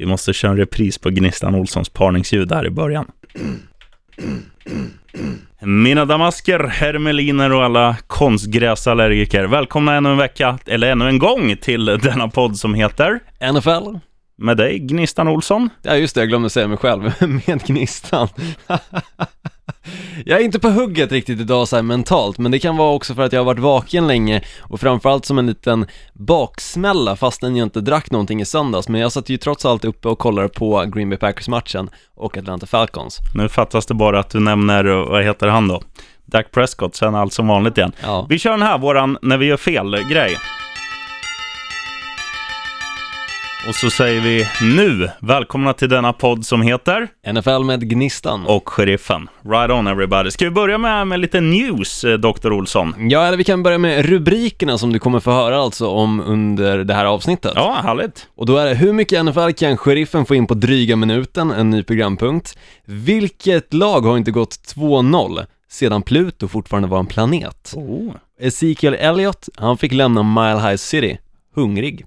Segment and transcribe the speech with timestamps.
[0.00, 3.06] Vi måste köra en repris på Gnistan Olssons parningsljud där i början.
[5.60, 9.44] Mina damasker, hermeliner och alla konstgräsallergiker.
[9.44, 13.20] Välkomna ännu en vecka, eller ännu en gång, till denna podd som heter
[13.52, 13.96] NFL.
[14.42, 15.70] Med dig, Gnistan Olsson.
[15.82, 17.12] Ja just det, jag glömde säga mig själv,
[17.46, 18.28] med Gnistan.
[20.24, 23.22] jag är inte på hugget riktigt idag så mentalt, men det kan vara också för
[23.22, 27.80] att jag har varit vaken länge och framförallt som en liten baksmälla fastän jag inte
[27.80, 31.08] drack någonting i söndags, men jag satt ju trots allt uppe och kollade på Green
[31.10, 33.18] Bay Packers-matchen och Atlanta Falcons.
[33.34, 35.82] Nu fattas det bara att du nämner, vad heter han då?
[36.24, 37.92] Dak Prescott, sen allt som vanligt igen.
[38.02, 38.26] Ja.
[38.28, 40.36] Vi kör den här, våran när vi gör fel-grej.
[43.68, 44.46] Och så säger vi
[44.76, 48.46] nu, välkomna till denna podd som heter NFL med Gnistan.
[48.46, 49.28] Och Sheriffen.
[49.42, 50.30] Right on everybody.
[50.30, 52.52] Ska vi börja med, med lite news, eh, Dr.
[52.52, 52.94] Olsson?
[53.10, 56.78] Ja, eller vi kan börja med rubrikerna som du kommer få höra alltså om under
[56.84, 57.52] det här avsnittet.
[57.54, 58.26] Ja, härligt.
[58.36, 61.50] Och då är det, hur mycket NFL kan sheriffen få in på dryga minuten?
[61.50, 62.58] En ny programpunkt.
[62.84, 67.72] Vilket lag har inte gått 2-0 sedan Pluto fortfarande var en planet?
[67.76, 68.12] Oh.
[68.40, 71.18] Ezekiel Elliott, han fick lämna Mile High City,
[71.54, 72.06] hungrig.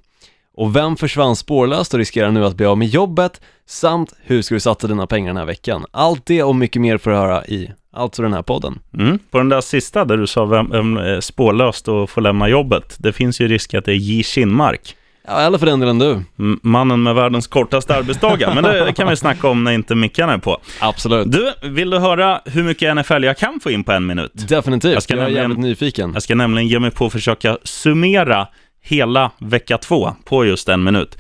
[0.58, 3.42] Och vem försvann spårlöst och riskerar nu att bli av med jobbet?
[3.68, 5.86] Samt hur ska du satsa dina pengar den här veckan?
[5.92, 8.80] Allt det och mycket mer får du höra i alltså den här podden.
[8.98, 9.20] Mm.
[9.32, 12.96] På den där sista där du sa vem, vem är spårlöst och får lämna jobbet.
[13.00, 14.24] Det finns ju risk att det är J.
[14.24, 14.96] Kinmark.
[15.28, 16.12] Ja, eller för den delen du.
[16.40, 18.54] M- Mannen med världens kortaste arbetsdagar.
[18.56, 20.58] Men det kan vi snacka om när inte mickarna är på.
[20.82, 21.32] Absolut.
[21.32, 24.32] Du, vill du höra hur mycket NFL jag kan få in på en minut?
[24.48, 26.12] Definitivt, Jag ska jag är nämligen- jävligt nyfiken.
[26.14, 28.48] Jag ska nämligen ge mig på att försöka summera
[28.84, 31.18] hela vecka två på just en minut.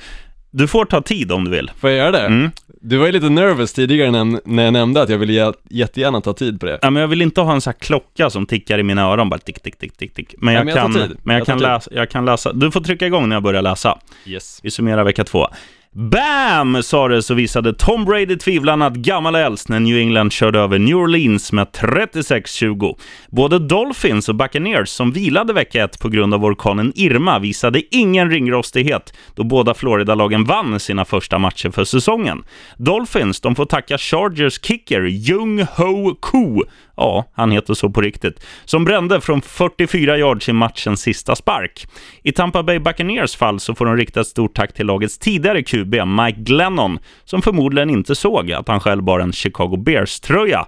[0.51, 1.71] Du får ta tid om du vill.
[1.79, 2.25] Får jag göra det?
[2.25, 2.51] Mm.
[2.81, 6.21] Du var ju lite nervous tidigare när, när jag nämnde att jag ville jä- jättegärna
[6.21, 6.79] ta tid på det.
[6.81, 9.29] Ja, men jag vill inte ha en sån här klocka som tickar i mina öron,
[9.29, 10.35] bara tick, tick, tick, tick, tick.
[10.37, 12.53] Men Ja, jag, men jag kan, men jag, Jag kan läsa, jag kan läsa.
[12.53, 13.99] Du får trycka igång när jag börjar läsa.
[14.25, 14.59] Yes.
[14.63, 15.47] Vi summerar vecka två.
[15.95, 16.83] BAM!
[16.83, 20.59] sa det så visade Tom Brady tvivlarna att gammal är äldst när New England körde
[20.59, 22.95] över New Orleans med 36-20.
[23.29, 28.29] Både Dolphins och Buccaneers som vilade vecka 1 på grund av orkanen Irma visade ingen
[28.29, 32.43] ringrostighet då båda Florida-lagen vann sina första matcher för säsongen.
[32.77, 36.63] Dolphins, de får tacka Chargers kicker Jung Ho Koo
[36.95, 38.45] Ja, han heter så på riktigt.
[38.65, 41.87] Som brände från 44 yards i matchens sista spark.
[42.23, 45.63] I Tampa Bay Buccaneers fall så får de rikta ett stort tack till lagets tidigare
[45.63, 50.65] QB Mike Glennon, som förmodligen inte såg att han själv bar en Chicago Bears-tröja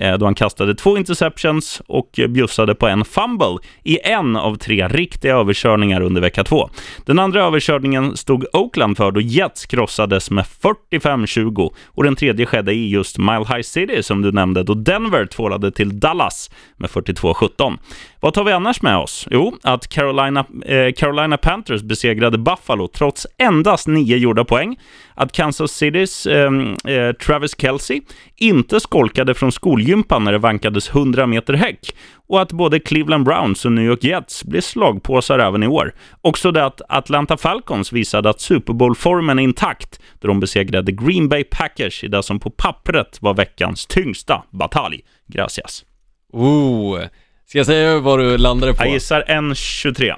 [0.00, 4.88] Eh, då han kastade två interceptions och bjussade på en fumble i en av tre
[4.88, 6.70] riktiga överkörningar under vecka två.
[7.06, 10.44] Den andra överkörningen stod Oakland för då Jets krossades med
[10.90, 15.26] 45-20 och den tredje skedde i just Mile High City som du nämnde då Denver
[15.26, 17.78] tvålade till Dallas med 42-17.
[18.20, 19.26] Vad tar vi annars med oss?
[19.30, 24.76] Jo, att Carolina, eh, Carolina Panthers besegrade Buffalo trots endast nio gjorda poäng.
[25.20, 26.52] Att Kansas Citys eh,
[26.88, 28.00] eh, Travis Kelce
[28.36, 31.96] inte skolkade från skolgympan när det vankades 100 meter häck.
[32.28, 35.94] Och att både Cleveland Browns och New York Jets blir slagpåsar även i år.
[36.20, 41.28] Också det att Atlanta Falcons visade att Super Bowl-formen är intakt då de besegrade Green
[41.28, 45.00] Bay Packers i det som på pappret var veckans tyngsta batalj.
[45.26, 45.84] Gracias.
[46.32, 47.00] Oh,
[47.46, 48.84] ska jag säga vad du landade på?
[48.84, 50.14] Jag gissar 1.23.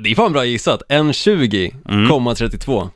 [0.00, 0.82] Det är fan bra gissat.
[0.88, 2.80] 1.20,32.
[2.80, 2.90] Mm.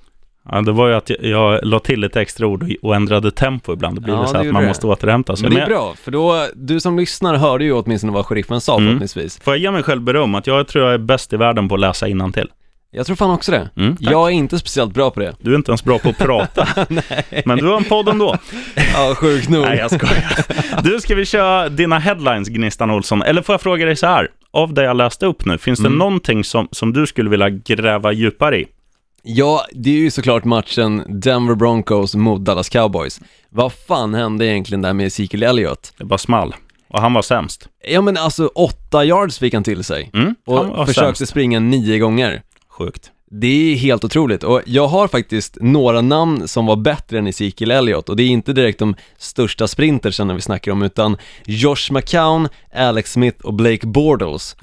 [0.50, 3.72] Ja, det var ju att jag, jag la till lite extra ord och, ändrade tempo
[3.72, 3.96] ibland.
[3.96, 4.68] Det blir Ja, så att man det.
[4.68, 5.48] måste återhämta sig.
[5.48, 8.72] Men det är bra, för då, du som lyssnar hörde ju åtminstone vad sheriffen sa
[8.76, 8.86] Mm.
[8.86, 9.40] förhoppningsvis.
[9.42, 11.74] Får jag ge mig själv beröm att jag tror jag är bäst i världen på
[11.74, 12.48] att läsa innantill.
[12.94, 13.70] Jag tror fan också det.
[13.76, 15.34] Mm, jag är inte speciellt bra på det.
[15.40, 16.68] Du är inte ens bra på att prata.
[17.44, 18.36] Men du har en podd ändå.
[18.94, 19.62] Ja, sjukt nog.
[19.62, 20.82] Nej, jag skojar.
[20.82, 23.22] Du, ska vi köra dina headlines, Gnistan Olsson?
[23.22, 24.28] Eller får jag fråga dig så här?
[24.50, 25.98] Av det jag läste upp nu, finns det Mm.
[25.98, 28.66] någonting som, som du skulle vilja gräva djupare i?
[29.22, 33.20] Ja, det är ju såklart matchen Denver Broncos mot Dallas Cowboys.
[33.50, 35.92] Vad fan hände egentligen där med Ezekiel Elliott?
[35.98, 36.54] Det bara small.
[36.88, 37.68] Och han var sämst.
[37.88, 40.10] Ja men alltså, åtta yards fick han till sig.
[40.14, 41.30] Mm, han Och försökte sämst.
[41.30, 42.42] springa nio gånger.
[42.68, 43.10] Sjukt.
[43.30, 47.70] Det är helt otroligt och jag har faktiskt några namn som var bättre än Ezekiel
[47.70, 51.16] Elliott och det är inte direkt de största sprintersen vi snackar om utan
[51.46, 54.56] Josh McCown, Alex Smith och Blake Bortles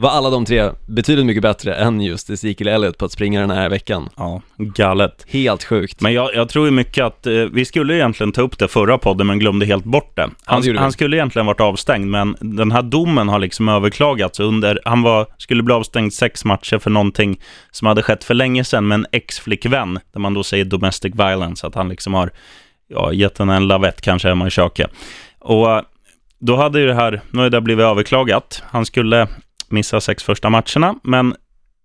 [0.00, 3.50] var alla de tre betydligt mycket bättre än just Ezekiel Elliott på att springa den
[3.50, 4.08] här veckan.
[4.16, 5.26] Ja, galet.
[5.28, 6.00] Helt sjukt.
[6.00, 8.98] Men jag, jag tror ju mycket att eh, vi skulle egentligen ta upp det förra
[8.98, 10.30] podden men glömde helt bort det.
[10.44, 10.76] Han, vi.
[10.76, 15.26] han skulle egentligen varit avstängd men den här domen har liksom överklagats under, han var,
[15.38, 19.06] skulle bli avstängd sex matcher för någonting som hade skett för länge sedan med en
[19.12, 22.30] ex-flickvän, där man då säger domestic violence, att han liksom har
[22.88, 24.90] ja, gett henne en lavett kanske hemma i köket.
[25.38, 25.82] Och
[26.38, 29.28] då hade ju det här, nu har det blivit överklagat, han skulle
[29.70, 31.34] missa sex första matcherna, men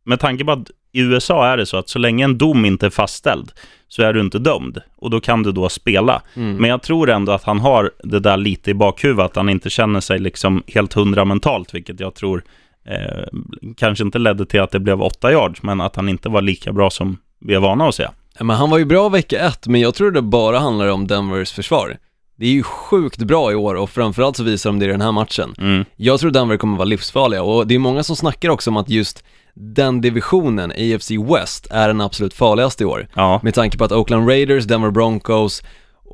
[0.06, 2.86] med tanke på att i USA är det så att så länge en dom inte
[2.86, 3.52] är fastställd
[3.88, 6.22] så är du inte dömd och då kan du då spela.
[6.34, 6.56] Mm.
[6.56, 9.70] Men jag tror ändå att han har det där lite i bakhuvudet, att han inte
[9.70, 12.44] känner sig liksom helt hundra mentalt, vilket jag tror
[12.86, 13.24] eh,
[13.78, 16.74] kanske inte ledde till att det blev åtta yards, men att han inte var lika
[16.74, 18.08] bra som vi är vana att se.
[18.40, 21.52] Men han var ju bra vecka ett, men jag tror det bara handlar om Denvers
[21.52, 21.98] försvar.
[22.38, 25.02] Det är ju sjukt bra i år och framförallt så visar de det i den
[25.02, 25.56] här matchen.
[25.58, 25.86] Mm.
[25.96, 28.90] Jag tror Denver kommer vara livsfarliga och det är många som snackar också om att
[28.90, 29.24] just
[29.54, 33.08] den divisionen, AFC West, är den absolut farligaste i år.
[33.14, 35.64] Ja, Med tanke på att Oakland Raiders, Denver Broncos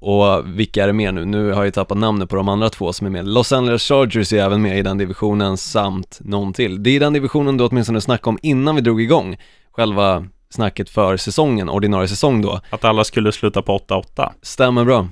[0.01, 1.25] och vilka är det mer nu?
[1.25, 3.27] Nu har jag ju tappat namnet på de andra två som är med.
[3.27, 6.83] Los Angeles Chargers är även med i den divisionen samt någon till.
[6.83, 9.37] Det är den divisionen du åtminstone snackade om innan vi drog igång
[9.71, 12.59] själva snacket för säsongen, ordinarie säsong då.
[12.69, 14.29] att alla skulle sluta på 8-8.
[14.41, 15.07] Stämmer bra.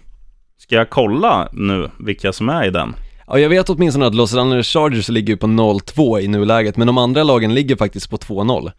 [0.59, 2.95] Ska jag kolla nu vilka som är i den?
[3.27, 6.97] Ja, jag vet åtminstone att Los Angeles Chargers ligger på 0-2 i nuläget, men de
[6.97, 8.71] andra lagen ligger faktiskt på 2-0.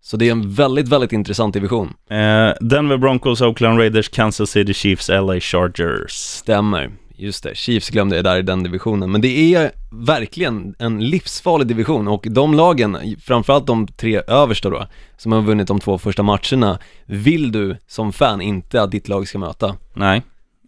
[0.00, 1.94] Så det är en väldigt, väldigt intressant division.
[2.10, 6.10] Eh, Denver Broncos, Oakland Raiders, Kansas City Chiefs, LA Chargers.
[6.10, 7.56] Stämmer, just det.
[7.56, 9.10] Chiefs glömde jag där i den divisionen.
[9.10, 14.86] Men det är verkligen en livsfarlig division och de lagen, framförallt de tre översta då,
[15.16, 19.28] som har vunnit de två första matcherna, vill du som fan inte att ditt lag
[19.28, 19.76] ska möta.
[19.94, 20.22] Nej.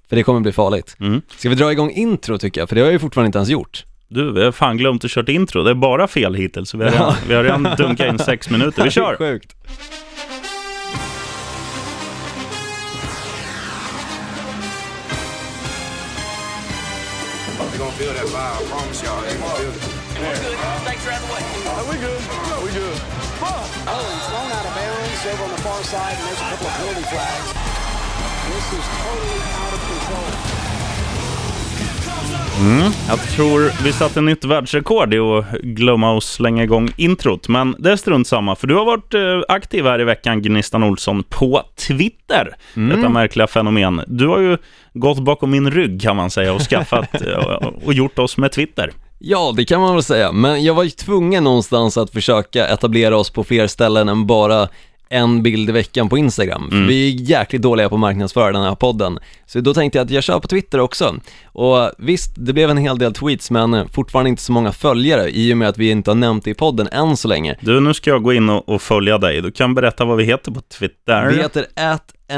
[0.09, 0.97] För det kommer bli farligt.
[1.01, 1.23] Mm.
[1.37, 2.69] Ska vi dra igång intro tycker jag?
[2.69, 3.85] För det har jag ju fortfarande inte ens gjort.
[4.09, 5.63] Du, vi har fan glömt att köra intro.
[5.63, 6.75] Det är bara fel hittills.
[6.75, 8.85] Vi har redan, vi har redan dunkat in sex minuter.
[8.85, 9.17] Vi kör!
[9.17, 9.57] Sjukt.
[17.77, 19.21] You're gonna feel that vibe, I promise y'all.
[19.23, 20.59] You're gonna feel it.
[20.89, 21.43] Thanks for having way.
[21.91, 22.21] we good.
[22.65, 22.97] we good.
[23.43, 26.67] Oh, he's thrown out of bounds over on the far side, and there's a couple
[26.67, 27.66] of penalty flags.
[28.61, 29.37] Control.
[33.09, 37.93] Jag tror vi satte nytt världsrekord i att glömma att slänga igång introt, men det
[37.93, 41.63] är strunt samma, för du har varit eh, aktiv här i veckan, Gnistan Olsson, på
[41.89, 42.57] Twitter.
[42.75, 44.03] Detta märkliga fenomen.
[44.07, 44.59] Du har ju
[44.95, 48.93] gått bakom min rygg kan man säga och skaffat eh, och gjort oss med Twitter.
[49.19, 53.17] Ja, det kan man väl säga, men jag var ju tvungen någonstans att försöka etablera
[53.17, 54.69] oss på fler ställen än bara
[55.09, 56.71] en bild i veckan på Instagram.
[56.71, 59.19] För vi är jäkligt dåliga på att marknadsföra den här podden.
[59.47, 61.17] Så då tänkte jag att jag kör på Twitter också.
[61.45, 65.53] Och visst, det blev en hel del tweets, men fortfarande inte så många följare i
[65.53, 67.57] och med att vi inte har nämnt det i podden än så länge.
[67.61, 69.43] Du, nu ska jag gå in och, och följa dig.
[69.43, 71.27] Du kan berätta vad vi heter på Twitter.
[71.27, 71.67] Vi heter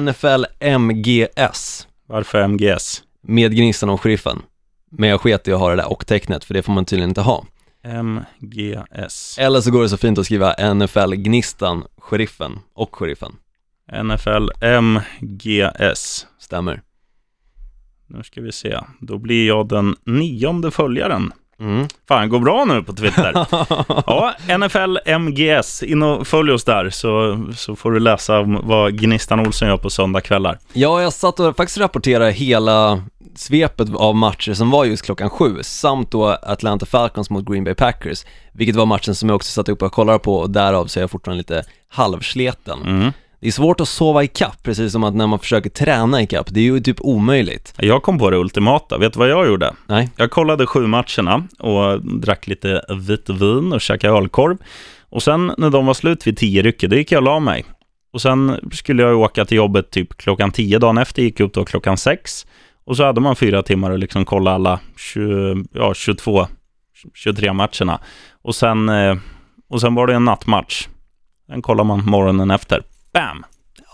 [0.01, 3.03] NFLMGS Varför MGS?
[3.23, 4.43] med Gnistan och Sheriffen.
[4.91, 7.21] Men jag sket i att ha det där och-tecknet, för det får man tydligen inte
[7.21, 7.45] ha.
[7.89, 9.39] MGS.
[9.39, 13.33] Eller så går det så fint att skriva NFL Gnistan, Sheriffen och Sheriffen.
[14.05, 14.49] NFL
[14.81, 16.27] MGS.
[16.39, 16.83] Stämmer.
[18.07, 18.79] Nu ska vi se.
[19.01, 21.33] Då blir jag den nionde följaren.
[21.61, 21.87] Mm.
[22.09, 23.33] Fan, går bra nu på Twitter.
[24.07, 25.83] ja, NFL MGS.
[25.83, 29.77] In och följ oss där så, så får du läsa om vad Gnistan Olsson gör
[29.77, 30.59] på söndagskvällar.
[30.73, 33.03] Ja, jag satt och faktiskt rapporterade hela
[33.39, 37.75] svepet av matcher som var just klockan sju, samt då Atlanta Falcons mot Green Bay
[37.75, 40.99] Packers, vilket var matchen som jag också satt upp och kollade på och därav så
[40.99, 42.83] är jag fortfarande lite halvsleten.
[42.83, 43.13] Mm.
[43.41, 46.27] Det är svårt att sova i kapp, precis som att när man försöker träna i
[46.27, 47.75] kapp, det är ju typ omöjligt.
[47.79, 48.99] Jag kom på det ultimata.
[48.99, 49.75] Vet du vad jag gjorde?
[49.87, 54.57] Nej, Jag kollade sju matcherna och drack lite vitt vin och käkade ölkorv.
[55.11, 57.65] Och sen när de var slut vid tio rycker, då gick jag och la mig.
[58.13, 61.65] Och sen skulle jag åka till jobbet typ klockan tio dagen efter, gick upp då
[61.65, 62.47] klockan sex.
[62.89, 66.47] Och så hade man fyra timmar och liksom kolla alla 20, ja, 22,
[67.15, 68.01] 23 matcherna.
[68.43, 69.17] Och sen, eh,
[69.71, 70.89] och sen var det en nattmatch.
[71.49, 72.83] Den kollar man morgonen efter.
[73.13, 73.45] Bam!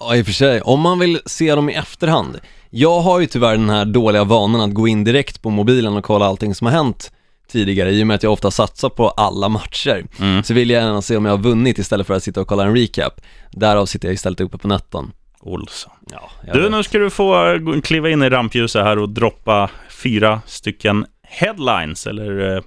[0.01, 2.41] ja i och för sig, om man vill se dem i efterhand.
[2.71, 6.05] Jag har ju tyvärr den här dåliga vanan att gå in direkt på mobilen och
[6.05, 7.13] kolla allting som har hänt
[7.49, 10.07] tidigare i och med att jag ofta satsar på alla matcher.
[10.21, 10.43] Mm.
[10.43, 12.65] Så vill jag gärna se om jag har vunnit istället för att sitta och kolla
[12.65, 13.21] en recap.
[13.51, 15.13] Därav sitter jag istället uppe på natten.
[15.45, 15.93] Olsson.
[16.11, 16.71] Ja, Du, vet.
[16.71, 22.57] nu ska du få kliva in i rampljuset här och droppa fyra stycken headlines, eller
[22.57, 22.63] eh,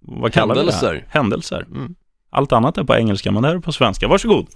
[0.00, 0.72] vad kallar vi det?
[0.72, 0.94] Händelser.
[0.94, 1.06] här?
[1.08, 1.66] Händelser.
[1.70, 1.94] Mm.
[2.30, 4.08] Allt annat är på engelska, men det här är på svenska.
[4.08, 4.46] Varsågod.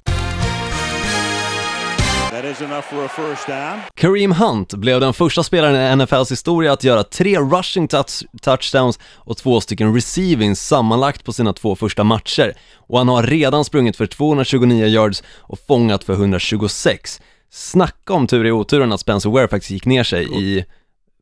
[2.31, 3.81] That is enough for a first down.
[3.95, 8.99] Kareem Hunt blev den första spelaren i NFLs historia att göra tre rushing touch touchdowns
[9.15, 12.55] och två stycken receivings sammanlagt på sina två första matcher.
[12.77, 17.21] Och han har redan sprungit för 229 yards och fångat för 126.
[17.51, 20.65] Snacka om tur i oturen att Spencer Ware faktiskt gick ner sig i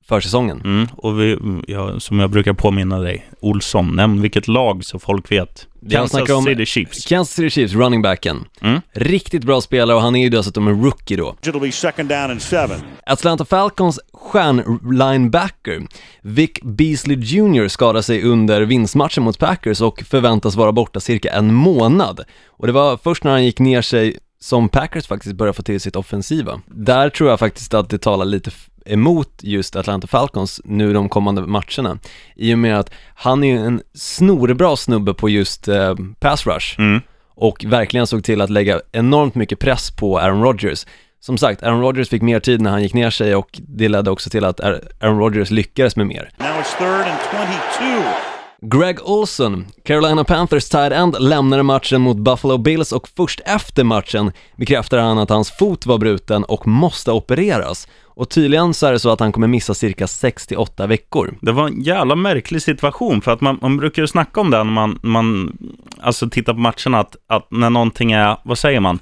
[0.09, 0.61] för säsongen.
[0.65, 5.33] Mm, och vi, ja, som jag brukar påminna dig, Olsson, nämn vilket lag så folk
[5.33, 5.67] vet.
[5.91, 7.05] Kansas om City Chiefs.
[7.05, 8.45] Kansas City Chiefs, running backen.
[8.61, 8.81] Mm.
[8.93, 11.37] Riktigt bra spelare och han är ju dessutom en rookie då.
[11.43, 12.81] It'll be second down and seven.
[13.07, 15.87] Atlanta Falcons stjärnlinebacker
[16.23, 21.55] Vic Beasley Jr skadade sig under vinstmatchen mot Packers och förväntas vara borta cirka en
[21.55, 22.21] månad.
[22.47, 25.81] Och det var först när han gick ner sig som Packers faktiskt började få till
[25.81, 26.61] sitt offensiva.
[26.67, 28.51] Där tror jag faktiskt att det talar lite
[28.87, 31.99] emot just Atlanta Falcons nu de kommande matcherna.
[32.37, 37.01] I och med att han är en snorbra snubbe på just eh, pass rush Mm.
[37.35, 40.87] och verkligen såg till att lägga enormt mycket press på Aaron Rodgers.
[41.21, 44.11] Som sagt, Aaron Rodgers fick mer tid när han gick ner sig och det ledde
[44.11, 46.31] också till att Aaron Rodgers lyckades med mer.
[46.39, 48.26] Now it's third and 22.
[48.63, 54.33] Greg Olson, Carolina Panthers tight end, lämnade matchen mot Buffalo Bills och först efter matchen
[54.57, 57.89] bekräftar han att hans fot var bruten och måste opereras.
[58.05, 61.35] Och tydligen så är det så att han kommer missa cirka 68 veckor.
[61.43, 64.57] Det var en jävla märklig situation, för att man, man brukar ju snacka om det
[64.57, 65.57] när man, man
[66.01, 68.99] alltså tittar på matcherna, att, att när någonting är, vad säger man?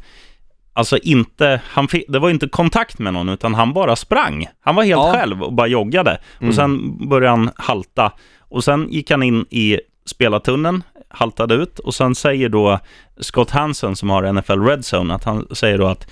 [0.72, 4.46] Alltså inte, han fick, det var inte kontakt med någon, utan han bara sprang.
[4.64, 5.12] Han var helt Ja.
[5.14, 6.20] själv och bara joggade.
[6.48, 8.12] Och sen började han halta.
[8.54, 11.78] Och sen gick han in i spelartunneln, haltade ut.
[11.78, 12.78] Och sen säger då
[13.20, 16.06] Scott Hansen, som har NFL Red Zone, att han säger då att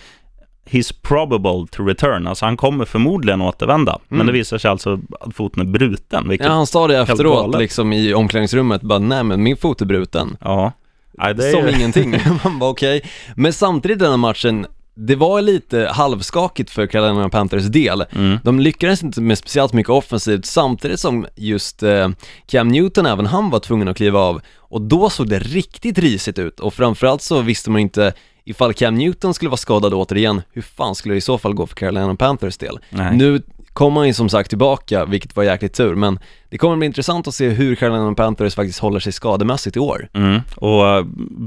[0.71, 3.99] He's probable to return, alltså han kommer förmodligen återvända.
[4.09, 7.59] Men det visar sig alltså att foten är bruten, vilket Ja, han sa det efteråt
[7.59, 10.37] liksom i omklädningsrummet, bara nej men min fot är bruten.
[10.41, 10.73] Ja.
[11.19, 12.11] Nej, det är Som ingenting.
[12.45, 13.03] Man bara okej.
[13.37, 18.05] Men samtidigt den här matchen, det var lite halvskakigt för Carolina Panthers del.
[18.13, 18.39] Mm.
[18.45, 22.09] De lyckades inte med speciellt mycket offensivt samtidigt som just eh,
[22.47, 24.41] Cam Newton, även han var tvungen att kliva av.
[24.57, 28.13] Och då såg det riktigt risigt ut och framförallt så visste man inte
[28.45, 31.67] ifall Cam Newton skulle vara skadad återigen, hur fan skulle det i så fall gå
[31.67, 32.79] för Carolina Panthers del?
[32.91, 33.17] Nej.
[33.17, 36.19] Nu kom han ju som sagt tillbaka, vilket var jäkligt tur, men
[36.53, 40.09] det kommer bli intressant att se hur Carolina Panthers faktiskt håller sig skademässigt i år.
[40.15, 40.41] Mm.
[40.57, 41.05] Och eh,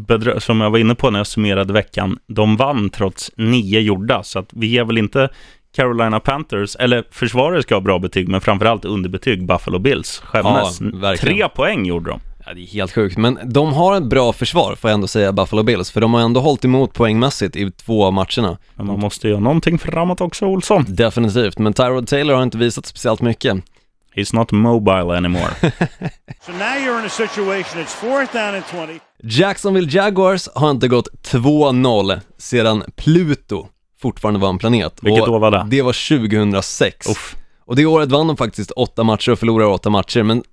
[0.07, 4.23] bedrö- som jag var inne på när jag summerade veckan, de vann trots nio gjorda,
[4.23, 5.29] så att vi ger väl inte
[5.75, 10.21] Carolina Panthers, eller försvaret ska ha bra betyg, men framförallt underbetyg Buffalo Bills.
[10.25, 10.81] Skämmes.
[11.01, 11.15] Ja.
[11.17, 12.19] Tre poäng gjorde de.
[12.45, 15.31] Ja, det är helt sjukt, men de har ett bra försvar får jag ändå säga,
[15.31, 18.57] Buffalo Bills, för de har ändå hållit emot poängmässigt i två av matcherna.
[18.75, 20.85] Men man måste göra någonting framåt också, Olsson.
[20.87, 23.57] Definitivt, men Tyrod Taylor har inte visat speciellt mycket.
[24.15, 25.49] He's not mobile anymore.
[26.45, 28.99] So now you're in a situation, it's fourth down and 20.
[29.23, 33.67] Jacksonville Jaguars har inte gått 2-0 sedan Pluto
[34.01, 34.93] fortfarande var en planet.
[35.01, 35.65] Vilket år var det?
[35.69, 37.09] Det var 2006.
[37.09, 37.35] Uff.
[37.65, 40.43] Och det året vann de faktiskt åtta matcher och förlorade åtta matcher, men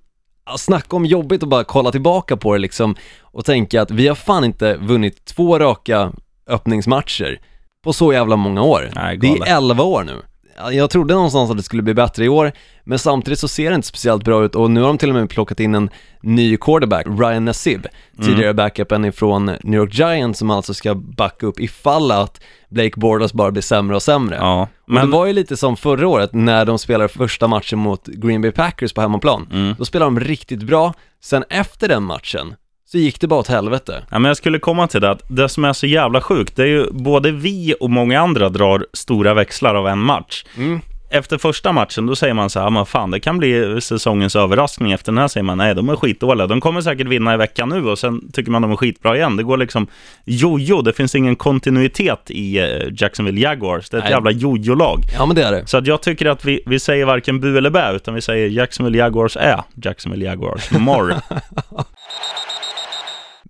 [0.57, 4.15] snacka om jobbigt att bara kolla tillbaka på det liksom och tänka att vi har
[4.15, 6.11] fan inte vunnit två raka
[6.47, 7.39] öppningsmatcher
[7.83, 8.89] på så jävla många år.
[8.95, 10.21] Nej, det är 11 år nu.
[10.57, 12.51] Ja, Jag trodde någonstans att det skulle bli bättre i år,
[12.83, 15.15] men samtidigt så ser det inte speciellt bra ut och nu har de till och
[15.15, 15.89] med plockat in en
[16.21, 17.87] ny quarterback, Ryan Nassib,
[18.19, 18.25] Mm.
[18.29, 23.33] tidigare backupen ifrån New York Giants som alltså ska backa upp ifall att Blake Bortles
[23.33, 24.35] bara blir sämre och sämre.
[24.35, 27.79] Ja, Men men det var ju lite som förra året när de spelade första matchen
[27.79, 29.47] mot Green Bay Packers på hemmaplan.
[29.51, 29.75] Mm.
[29.77, 34.03] Då spelade de riktigt bra, sen efter den matchen så gick det bara åt helvete.
[34.09, 36.63] Ja, men jag skulle komma till det att det som är så jävla sjukt, det
[36.63, 40.45] är ju både vi och många andra drar stora växlar av en match.
[40.57, 40.81] Mm.
[41.13, 44.91] Efter första matchen, då säger man så här, men fan, det kan bli säsongens överraskning.
[44.91, 46.47] Efter den här säger man, nej, de är skitdåliga.
[46.47, 49.37] De kommer säkert vinna i veckan nu och sen tycker man de är skitbra igen.
[49.37, 49.87] Det går liksom
[50.25, 52.65] jojo, det finns ingen kontinuitet i eh,
[52.97, 53.89] Jacksonville Jaguars.
[53.89, 54.13] Det är ett Nej.
[54.13, 54.99] jävla jojo-lag.
[55.17, 55.67] Ja men det är det.
[55.67, 58.49] Så att jag tycker att vi, vi säger varken bu eller bä, utan vi säger
[58.49, 60.71] Jacksonville Jaguars är Jacksonville Jaguars.
[60.71, 61.15] More.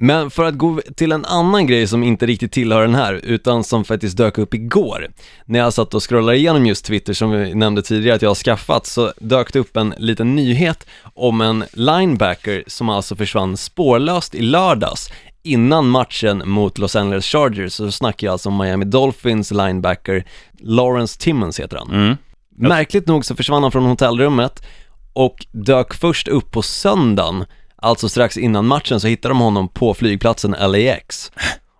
[0.04, 3.64] Men för att gå till en annan grej som inte riktigt tillhör den här, utan
[3.64, 5.08] som faktiskt dök upp igår.
[5.46, 8.36] När jag satt och scrollade igenom just Twitter som vi nämnde tidigare att jag har
[8.36, 14.36] skaffat, så dök det upp en liten nyhet om en linebacker som alltså försvann spårlöst
[14.36, 15.12] i lördags
[15.44, 20.26] innan matchen mot Los Angeles Chargers, så snackar jag alltså om Miami Dolphins linebacker,
[20.60, 21.90] Lawrence Timmons heter han.
[21.92, 22.18] Mm.
[22.58, 24.64] Märkligt nog så försvann han från hotellrummet
[25.14, 27.46] och dök först upp på söndagen,
[27.84, 31.32] alltså strax innan matchen så hittar de honom på flygplatsen LAX.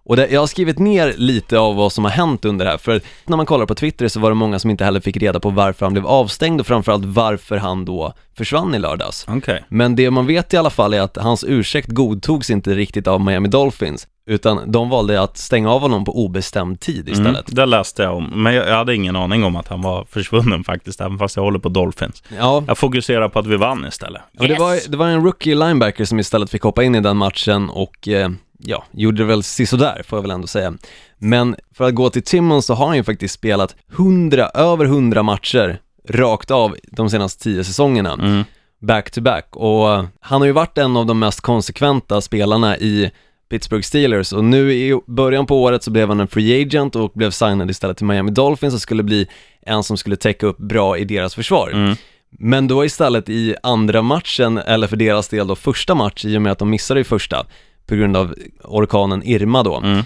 [0.06, 2.78] Och det, jag har skrivit ner lite av vad som har hänt under det här,
[2.78, 5.40] för när man kollar på Twitter så var det många som inte heller fick reda
[5.40, 9.26] på varför han blev avstängd och framförallt varför han då försvann i lördags.
[9.30, 9.64] Okej.
[9.68, 13.22] Men det man vet i alla fall är att hans ursäkt godtogs inte riktigt av
[13.22, 17.26] Miami Dolphins, utan de valde att stänga av honom på obestämd tid istället.
[17.26, 20.64] Mm, det läste jag om, men jag, hade ingen aning om att han var försvunnen
[20.64, 22.24] faktiskt, även fast jag håller på Dolphins.
[22.38, 24.22] Ja, Jag fokuserar på att vi vann istället.
[24.40, 27.18] Och det, var, det var en rookie linebacker som istället fick hoppa in i den
[27.18, 28.30] matchen och eh,
[28.66, 30.74] ja, gjorde det väl sisådär får jag väl ändå säga.
[31.18, 35.24] Men för att gå till Timmons så har han ju faktiskt spelat 100, över 100
[35.24, 35.80] matcher
[36.10, 38.14] rakt av de senaste tio säsongerna.
[38.14, 38.44] Mm.
[38.82, 39.88] back to back och
[40.20, 43.12] han har ju varit en av de mest konsekventa spelarna i
[43.50, 47.12] Pittsburgh Steelers och nu i början på året så blev han en free agent och
[47.16, 49.28] blev signad istället till Miami Dolphins och skulle bli
[49.62, 51.70] en som skulle täcka upp bra i deras försvar.
[51.74, 51.96] Mm.
[52.40, 56.42] Men då istället i andra matchen, eller för deras del då första match i och
[56.42, 57.46] med att de missade i första
[57.88, 60.04] på grund av orkanen Irma då, Mm.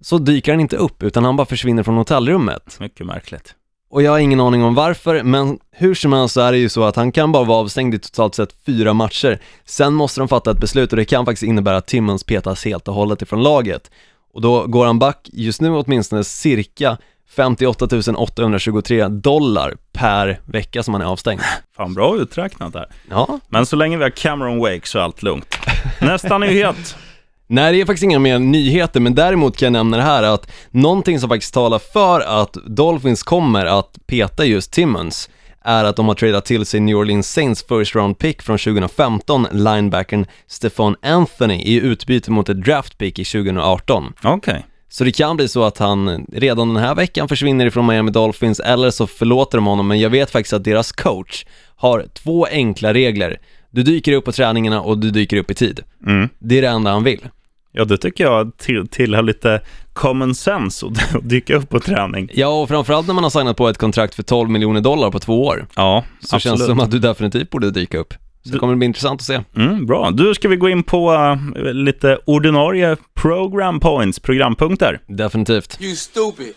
[0.00, 2.76] så dyker han inte upp utan han bara försvinner från hotellrummet.
[2.80, 3.54] Mycket märkligt.
[3.90, 6.68] Och jag har ingen aning om varför, men hur som helst så är det ju
[6.68, 9.40] så att han kan bara vara avstängd i totalt sett fyra matcher.
[9.64, 12.88] Sen måste de fatta ett beslut och det kan faktiskt innebära att Timmons petas helt
[12.88, 13.90] och hållet ifrån laget.
[14.34, 20.94] Och då går han back just nu åtminstone cirka 58 823 dollar per vecka som
[20.94, 21.40] han är avstängd.
[21.76, 22.86] Fan, bra uträknat där.
[23.10, 25.58] Ja, Men så länge vi har Cameron Wake så är allt lugnt.
[26.00, 26.96] Nästa nyhet.
[27.46, 30.50] Nej, det är faktiskt inga mer nyheter, men däremot kan jag nämna det här att
[30.70, 35.30] någonting som faktiskt talar för att Dolphins kommer att peta just Timmons
[35.64, 39.46] är att de har tradat till sig New Orleans Saints first round pick från 2015,
[39.52, 44.12] linebacken Stefan Anthony, i utbyte mot ett draft pick i 2018.
[44.22, 44.66] Okej.
[44.88, 48.60] Så det kan bli så att han redan den här veckan försvinner ifrån Miami Dolphins
[48.60, 51.44] eller så förlåter de honom, men jag vet faktiskt att deras coach
[51.76, 53.38] har två enkla regler.
[53.70, 55.80] Du dyker upp på träningarna och du dyker upp i tid.
[56.06, 56.28] Mm.
[56.38, 57.28] Det är det enda han vill.
[57.72, 59.60] Ja, det tycker jag till, tillhör lite
[59.92, 62.30] common sense att dyka upp på träning.
[62.34, 65.18] Ja, och framförallt när man har signat på ett kontrakt för 12 miljoner dollar på
[65.18, 68.14] två år, Ja, så känns det som att du definitivt borde dyka upp.
[68.46, 69.40] Så det kommer det bli intressant att se.
[69.56, 70.10] Mm, bra.
[70.10, 71.12] Du, ska vi gå in på
[71.56, 75.00] eh, lite ordinarie program points, programpunkter?
[75.06, 75.78] Definitivt.
[75.80, 76.52] You stupid.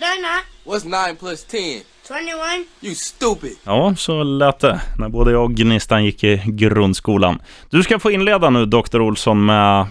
[0.00, 0.74] They're not.
[0.82, 1.60] What's 9 plus 10?
[2.08, 2.66] 21.
[2.80, 3.52] You stupid.
[3.64, 7.38] Ja, så lät det när både jag och Gnistan gick i grundskolan.
[7.70, 9.00] Du ska få inleda nu, Dr.
[9.00, 9.88] Olsson, med att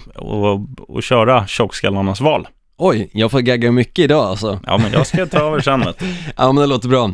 [0.98, 2.48] att köra tjockskallarnas val.
[2.78, 4.60] Oj, jag får gagga mycket idag alltså.
[4.66, 5.84] Ja, men jag ska ta över sen.
[6.38, 7.12] Ja men det låter bra.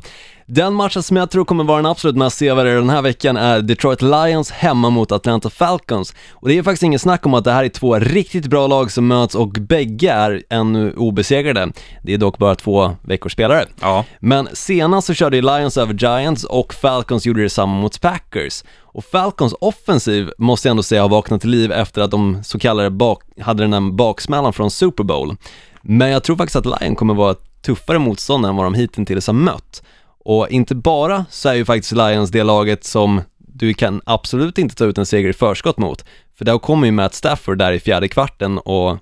[0.51, 3.61] Den matchen som jag tror kommer vara den absolut mest sevärda den här veckan är
[3.61, 6.15] Detroit Lions hemma mot Atlanta Falcons.
[6.31, 8.91] Och det är faktiskt ingen snack om att det här är två riktigt bra lag
[8.91, 11.71] som möts och bägge är ännu obesegrade.
[12.03, 13.65] Det är dock bara två veckors spelare.
[13.81, 14.05] Ja.
[14.19, 18.63] Men senast så körde ju Lions över Giants och Falcons gjorde detsamma mot Packers.
[18.81, 22.59] Och Falcons offensiv måste jag ändå säga har vaknat till liv efter att de så
[22.59, 25.35] kallade bak, hade den här baksmällan från Super Bowl.
[25.81, 29.33] Men jag tror faktiskt att Lions kommer vara tuffare motstånd än vad de hittills har
[29.33, 29.83] mött.
[30.29, 34.75] Och inte bara så är ju faktiskt Lions det laget som du kan absolut inte
[34.75, 36.05] ta ut en seger i förskott mot.
[36.37, 38.97] För där kommer ju Matt Stafford där i fjärde kvarten och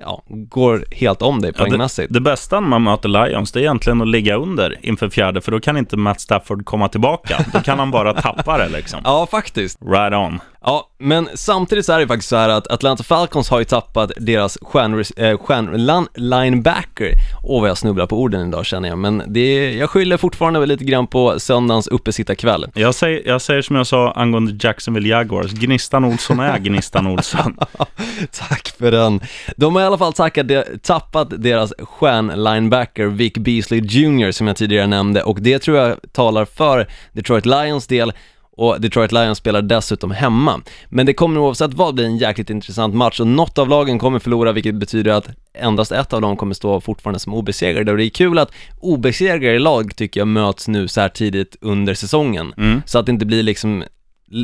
[0.00, 2.12] ja, går helt om dig Ja, poängmässigt.
[2.12, 5.40] det, det bästa när man möter Lions, det är egentligen att ligga under inför fjärde,
[5.40, 7.44] för då kan inte Matt Stafford komma tillbaka.
[7.52, 9.00] Då kan han bara tappa det liksom.
[9.04, 9.78] Ja, faktiskt.
[9.82, 10.40] Right on.
[10.66, 14.12] Ja, men samtidigt så är det faktiskt så här att Atlanta Falcons har ju tappat
[14.16, 17.12] deras stjärn, eh, stjärn linebacker.
[17.42, 20.84] Åh vad jag snubblar på orden idag känner jag, men det jag skyller fortfarande lite
[20.84, 22.66] grann på söndagens uppesittarkväll.
[22.74, 27.56] Jag säger, jag säger som jag sa angående Jacksonville Jaguars, Gnistan Olsson är Gnistan Olsson.
[28.48, 29.20] Tack för den.
[29.56, 30.46] De har i alla fall tackat,
[30.82, 34.32] tappat deras stjärn-linebacker Vic Beasley Jr.
[34.32, 38.12] som jag tidigare nämnde och det tror jag talar för Detroit Lions del
[38.56, 40.60] och Detroit Lions spelar dessutom hemma.
[40.88, 44.18] Men det kommer oavsett vad bli en jäkligt intressant match och något av lagen kommer
[44.18, 48.04] förlora vilket betyder att endast ett av dem kommer stå fortfarande som obesegrade och det
[48.04, 52.54] är kul att obesegrade lag tycker jag möts nu så här tidigt under säsongen.
[52.56, 52.82] Mm.
[52.86, 53.84] Så att det inte blir liksom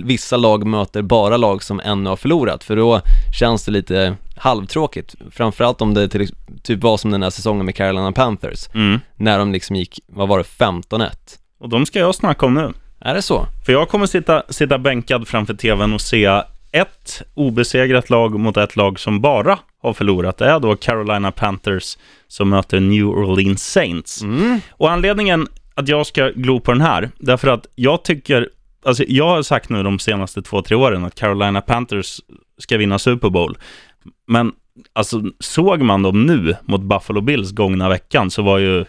[0.05, 3.01] vissa lag möter bara lag som ännu har förlorat, för då
[3.38, 5.14] känns det lite halvtråkigt.
[5.31, 9.01] Framförallt om det till, typ var som den här säsongen med Carolina Panthers, Mm.
[9.16, 11.11] när de liksom gick, vad var det, 15-1?
[11.61, 12.73] Och de ska jag snacka om nu.
[13.00, 13.46] Är det så?
[13.66, 18.76] För jag kommer sitta, sitta bänkad framför tvn och se ett obesegrat lag mot ett
[18.76, 20.38] lag som bara har förlorat.
[20.38, 24.22] Det är då Carolina Panthers som möter New Orleans Saints.
[24.70, 28.48] Och anledningen att jag ska glo på den här, därför att jag tycker,
[28.84, 32.20] alltså jag har sagt nu de senaste två, tre åren att Carolina Panthers
[32.58, 33.58] ska vinna Super Bowl.
[34.26, 34.52] Men
[34.92, 38.84] alltså såg man dem nu mot Buffalo Bills gångna veckan så var ju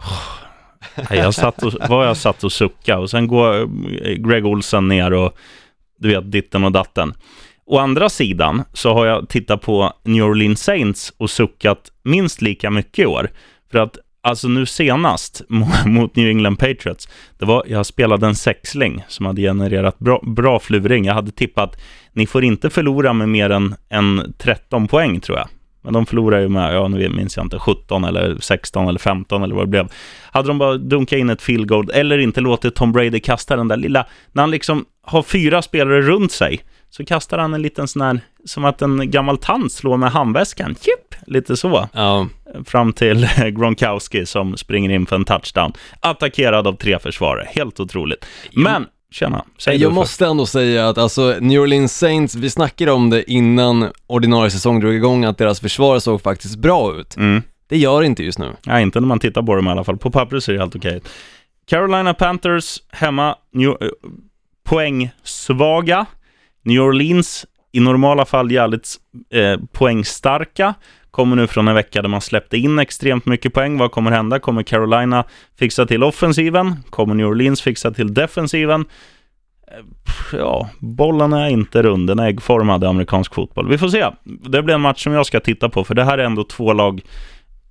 [0.00, 0.45] Nej,
[1.10, 5.12] jag satt och, var jag satt och suckade och sen går eh, Greg Olsen ner
[5.12, 5.36] och
[5.98, 7.14] du vet, ditten och datten.
[7.66, 12.70] Å andra sidan så har jag tittat på New Orleans Saints och suckat minst lika
[12.70, 13.30] mycket i år.
[13.70, 15.42] För att alltså nu senast
[15.86, 20.58] mot New England Patriots, det var, jag spelade en sexling som hade genererat bra, bra
[20.58, 21.04] fluring.
[21.04, 21.80] Jag hade tippat,
[22.12, 25.48] ni får inte förlora med mer än, än 13 poäng tror jag.
[25.86, 29.42] Men de förlorade ju med, ja nu minns jag inte, 17 eller 16 eller 15
[29.42, 29.88] eller vad det blev.
[30.30, 33.68] Hade de bara dunkat in ett field goal eller inte låtit Tom Brady kasta den
[33.68, 37.88] där lilla, när han liksom har fyra spelare runt sig så kastar han en liten
[37.88, 40.74] sån här, som att en gammal tant slår med handväskan.
[40.74, 41.22] Chip!
[41.26, 41.88] Lite så.
[41.92, 42.26] Ja,
[42.64, 45.72] Fram till Gronkowski som springer in för en touchdown.
[46.00, 47.48] Attackerad av tre försvarare.
[47.50, 48.26] Helt otroligt.
[48.52, 49.44] Men, tjena.
[49.58, 53.92] Säg jag måste ändå säga att alltså New Orleans Saints, vi snackade om det innan
[54.06, 57.16] ordinarie säsong drog igång, att deras försvar såg faktiskt bra ut.
[57.16, 57.42] Mm.
[57.68, 58.56] Det gör det inte just nu.
[58.64, 59.96] Ja, inte när man tittar på dem i alla fall.
[59.96, 61.08] På pappret ser det helt okej ut.
[61.66, 63.88] Carolina Panthers hemma, New, eh,
[64.64, 66.06] poängsvaga.
[66.62, 68.96] New Orleans i normala fall jävligt
[69.30, 70.74] eh, poängstarka.
[71.16, 73.78] Kommer nu från en vecka där man släppte in extremt mycket poäng.
[73.78, 74.38] Vad kommer hända?
[74.38, 75.24] Kommer Carolina
[75.58, 76.76] fixa till offensiven?
[76.90, 78.84] Kommer New Orleans fixa till defensiven?
[79.68, 83.68] Eh, ja, bollen är inte rund, den är äggformad i amerikansk fotboll.
[83.68, 84.06] Vi får se.
[84.24, 86.72] Det blir en match som jag ska titta på, för det här är ändå två
[86.72, 87.00] lag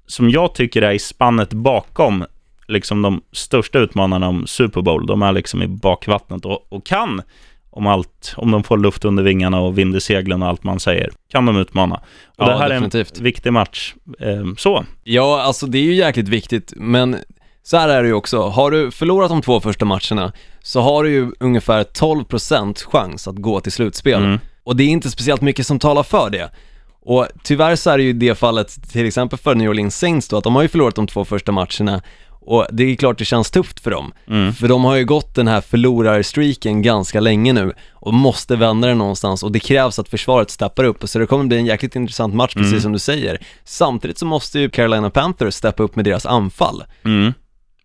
[0.07, 2.25] som jag tycker är i spannet bakom
[2.67, 5.05] liksom de största utmanarna om Super Bowl.
[5.05, 7.21] De är liksom i bakvattnet och, och kan,
[7.75, 10.79] om allt, om de får luft under vingarna och vind i seglen och allt man
[10.79, 11.95] säger, kan de utmana.
[11.95, 12.01] Och
[12.37, 13.11] Ja, det här definitivt.
[13.13, 13.93] är en viktig match.
[14.19, 17.17] Eh, så, Ja, alltså det är ju jäkligt viktigt, men
[17.63, 18.41] så här är det ju också.
[18.41, 20.31] Har du förlorat de två första matcherna
[20.63, 24.23] så har du ju ungefär 12% chans att gå till slutspel.
[24.23, 24.39] Mm.
[24.63, 26.49] Och det är inte speciellt mycket som talar för det.
[27.01, 30.37] Och tyvärr så är det ju det fallet till exempel för New Orleans Saints då,
[30.37, 32.01] att de har ju förlorat de två första matcherna
[32.45, 34.13] och det är klart det känns tufft för dem.
[34.27, 34.53] Mm.
[34.53, 38.97] För de har ju gått den här förlorarstreaken ganska länge nu och måste vända den
[38.97, 42.33] någonstans och det krävs att försvaret steppar upp så det kommer bli en jäkligt intressant
[42.33, 42.81] match precis Mm.
[42.81, 43.37] som du säger.
[43.63, 46.83] Samtidigt så måste ju Carolina Panthers steppa upp med deras anfall.
[47.05, 47.33] mm.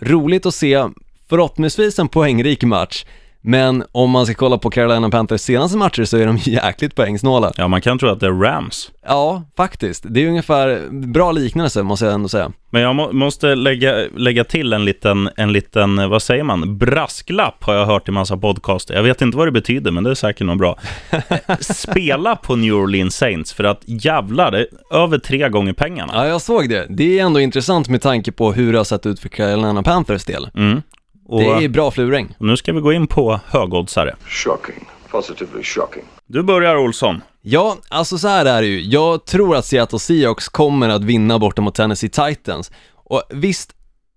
[0.02, 0.84] Roligt att se,
[1.28, 3.04] förhoppningsvis en poängrik match,
[3.42, 7.52] men om man ska kolla på Carolina Panthers senaste matcher så är de jäkligt poängsnåla.
[7.56, 8.90] ja, man kan tro att det är Rams.
[9.06, 10.04] Ja, faktiskt.
[10.08, 12.52] Det är ungefär bra liknelse måste jag ändå säga.
[12.72, 17.64] Men jag må, måste lägga, lägga till en liten, en liten, vad säger man, brasklapp
[17.64, 18.94] har jag hört i massa podcaster.
[18.94, 20.78] Jag vet inte vad det betyder, men det är säkert något bra.
[21.60, 26.12] Spela på New Orleans Saints, för att jävlar, det är över tre gånger pengarna.
[26.16, 26.86] Ja, jag såg det.
[26.88, 30.24] Det är ändå intressant med tanke på hur det har sett ut för Carolina Panthers
[30.24, 30.50] del.
[30.54, 30.82] Mm.
[31.30, 32.34] Och, Det är bra fluring.
[32.38, 34.14] nu ska vi gå in på högoddsare.
[34.26, 34.84] Shocking.
[35.10, 36.02] Positively shocking.
[36.26, 37.22] Du börjar Olsson.
[37.42, 38.80] Ja, alltså så här är det ju.
[38.80, 42.70] Jag tror att Seattle Seahawks kommer att vinna borta mot Tennessee Titans.
[42.94, 43.70] Och visst,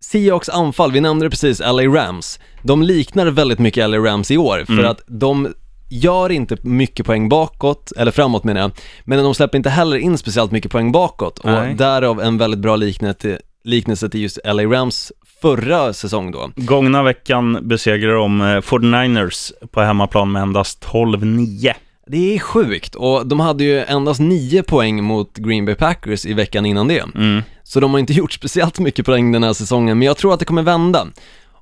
[0.04, 2.40] Seahawks anfall, vi nämnde det precis, LA Rams.
[2.62, 4.86] De liknar väldigt mycket LA Rams i år, för Mm.
[4.86, 5.54] att de
[5.90, 8.72] gör inte mycket poäng bakåt, eller framåt menar jag,
[9.04, 11.40] men de släpper inte heller in speciellt mycket poäng bakåt.
[11.44, 11.72] Nej.
[11.72, 15.12] Och därav en väldigt bra liknelse, liknelse till just LA Rams
[15.48, 16.52] förra säsong då.
[16.56, 21.74] Gångna veckan besegrade de eh, 49ers på hemmaplan med endast 12-9.
[22.08, 26.34] Det är sjukt och de hade ju endast nio poäng mot Green Bay Packers i
[26.34, 27.04] veckan innan det.
[27.16, 27.42] Mm.
[27.64, 30.40] Så de har inte gjort speciellt mycket poäng den här säsongen, men jag tror att
[30.40, 31.08] det kommer vända.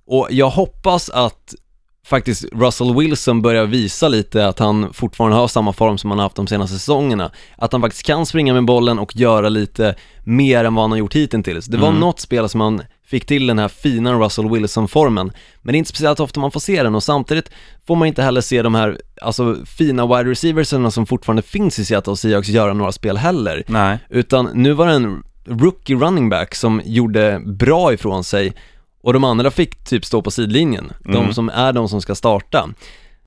[0.07, 1.53] Och jag hoppas att
[2.05, 6.25] faktiskt Russell Wilson börjar visa lite att han fortfarande har samma form som han har
[6.25, 7.31] haft de senaste säsongerna.
[7.57, 10.97] Att han faktiskt kan springa med bollen och göra lite mer än vad han har
[10.97, 11.65] gjort hittills.
[11.65, 11.99] Det var Mm.
[11.99, 15.89] något spel som han fick till den här fina Russell Wilson-formen, men det är inte
[15.89, 17.49] speciellt ofta man får se den och samtidigt
[17.87, 21.85] får man inte heller se de här, alltså fina wide receiversarna som fortfarande finns i
[21.85, 23.63] Seattle Seahawks göra några spel heller.
[23.67, 23.97] Nej.
[24.09, 28.53] Utan nu var det en rookie running back som gjorde bra ifrån sig
[29.03, 30.91] och de andra fick typ stå på sidlinjen.
[31.03, 31.33] De Mm.
[31.33, 32.69] som är de som ska starta.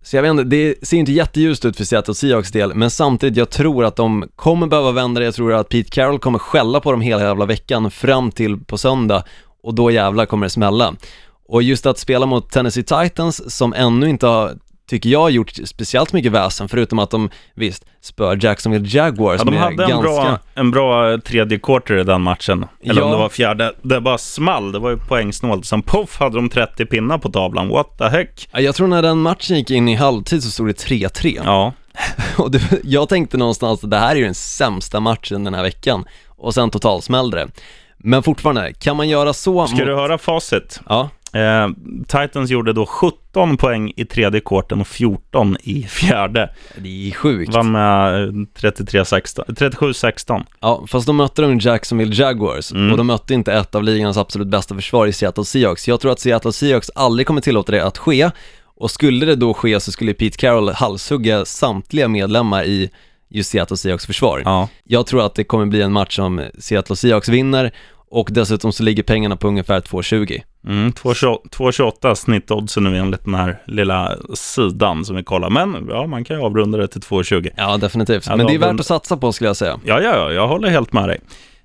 [0.02, 3.36] Så jag vet inte, det ser inte jätteljust ut för Seattle Seahawks del, men samtidigt,
[3.36, 5.24] jag tror att de kommer behöva vända det.
[5.24, 8.78] Jag tror att Pete Carroll kommer skälla på dem hela jävla veckan fram till på
[8.78, 9.22] söndag
[9.64, 10.94] och då jävlar kommer det smälla.
[11.48, 14.52] Och just att spela mot Tennessee Titans som ännu inte har,
[14.90, 19.56] tycker jag, gjort speciellt mycket väsen förutom att de, visst, spör Jacksonville Jaguars Ja, de
[19.56, 20.02] hade en, ganska...
[20.02, 22.66] bra, en bra tredje quarter i den matchen.
[22.84, 23.14] Eller om Ja.
[23.14, 23.72] det var fjärde.
[23.82, 24.72] Det bara small.
[24.72, 25.66] Det var ju poängsnålt.
[25.66, 27.68] Sen poff hade de 30 pinnar på tavlan.
[27.68, 28.48] What the heck?
[28.52, 31.40] Ja, Jag tror när den matchen gick in i halvtid så stod det 3-3.
[31.44, 31.72] Ja.
[32.38, 35.62] Och det, jag tänkte någonstans att det här är ju den sämsta matchen den här
[35.62, 36.04] veckan.
[36.36, 37.48] Och sen totalsmällde det.
[38.04, 39.86] Men fortfarande, kan man göra så Ska mot...
[39.86, 40.80] du höra facit?
[40.88, 41.68] Ja, Eh,
[42.08, 46.50] Titans gjorde då 17 poäng i tredje quarten och 14 i fjärde.
[46.76, 47.54] det är sjukt.
[47.54, 50.44] Vann med eh, 33-16 37-16.
[50.60, 52.90] Ja, fast de mötte de Jacksonville Jaguars Mm.
[52.90, 55.88] och de mötte inte ett av ligans absolut bästa försvar i Seattle Seahawks.
[55.88, 58.30] Jag tror att Seattle Seahawks aldrig kommer tillåta det att ske
[58.76, 62.90] och skulle det då ske så skulle Pete Carroll halshugga samtliga medlemmar i
[63.30, 64.42] just Seattle Seahawks försvar.
[64.44, 64.68] Ja.
[64.84, 67.72] Jag tror att det kommer bli en match som Seattle Seahawks vinner
[68.14, 70.42] och dessutom så ligger pengarna på ungefär 2,20.
[70.66, 75.50] Mm, 2,28 2,28 snittoddsen nu enligt den här lilla sidan som vi kollar.
[75.50, 77.50] Men ja, man kan ju avrunda det till 2,20.
[77.56, 78.28] Ja, definitivt.
[78.28, 79.80] Men det är värt att satsa på skulle jag säga.
[79.84, 81.20] Ja, ja, ja, jag håller helt med dig.